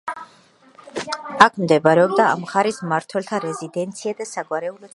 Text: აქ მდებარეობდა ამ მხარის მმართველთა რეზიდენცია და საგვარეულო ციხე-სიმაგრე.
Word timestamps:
აქ 1.47 1.59
მდებარეობდა 1.63 2.25
ამ 2.29 2.41
მხარის 2.45 2.81
მმართველთა 2.87 3.43
რეზიდენცია 3.45 4.17
და 4.23 4.31
საგვარეულო 4.31 4.75
ციხე-სიმაგრე. 4.75 4.89